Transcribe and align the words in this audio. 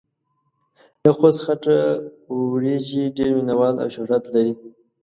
دخوست 1.05 1.39
خټه 1.45 1.77
وريژې 2.51 3.03
ډېر 3.17 3.29
مينه 3.37 3.53
وال 3.59 3.75
او 3.83 3.89
شهرت 3.95 4.23
لري. 4.33 4.53